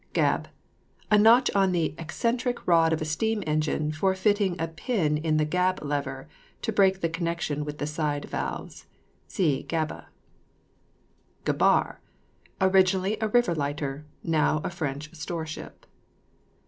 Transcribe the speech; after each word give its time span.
GAB. 0.13 0.47
A 1.11 1.17
notch 1.19 1.51
on 1.53 1.73
the 1.73 1.93
eccentric 1.99 2.65
rod 2.65 2.91
of 2.91 3.03
a 3.03 3.05
steam 3.05 3.43
engine 3.45 3.91
for 3.91 4.15
fitting 4.15 4.55
a 4.59 4.67
pin 4.67 5.15
in 5.15 5.37
the 5.37 5.45
gab 5.45 5.79
lever 5.83 6.27
to 6.63 6.71
break 6.71 7.01
the 7.01 7.07
connection 7.07 7.63
with 7.63 7.77
the 7.77 7.85
slide 7.85 8.25
valves. 8.25 8.87
(See 9.27 9.61
GABBE.) 9.61 10.05
GABARRE. 11.45 12.01
Originally 12.59 13.17
a 13.21 13.27
river 13.27 13.53
lighter; 13.53 14.03
now 14.23 14.59
a 14.63 14.71
French 14.71 15.13
store 15.13 15.45
ship. 15.45 15.85